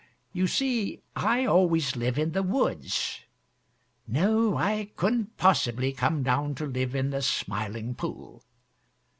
[0.33, 3.19] You see, I always live in the woods.
[4.07, 8.43] No, I couldn't possibly come down to live in the Smiling Pool.